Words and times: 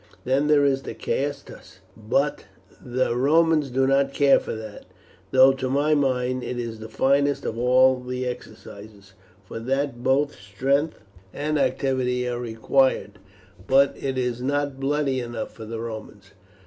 Then 0.25 0.47
there 0.47 0.65
is 0.65 0.81
the 0.81 0.95
caestus, 0.95 1.77
but 1.95 2.45
the 2.83 3.15
Romans 3.15 3.69
do 3.69 3.85
not 3.85 4.13
care 4.15 4.39
for 4.39 4.55
that, 4.55 4.85
though, 5.29 5.53
to 5.53 5.69
my 5.69 5.93
mind, 5.93 6.43
it 6.43 6.57
is 6.57 6.79
the 6.79 6.89
finest 6.89 7.45
of 7.45 7.55
all 7.55 7.99
the 7.99 8.25
exercises; 8.25 9.13
for 9.45 9.59
that 9.59 10.01
both 10.01 10.33
strength 10.39 11.01
and 11.35 11.59
activity 11.59 12.27
are 12.27 12.39
required, 12.39 13.19
but 13.67 13.95
it 13.95 14.17
is 14.17 14.41
not 14.41 14.79
bloody 14.79 15.19
enough 15.19 15.51
for 15.53 15.65
the 15.65 15.79
Romans. 15.79 16.31